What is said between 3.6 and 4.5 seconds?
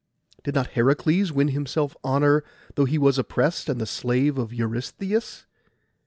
and the slave